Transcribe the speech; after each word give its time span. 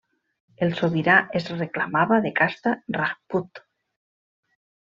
El 0.67 0.71
sobirà 0.79 1.17
es 1.41 1.49
reclamava 1.59 2.19
de 2.25 2.33
casta 2.41 2.75
rajput. 2.99 3.65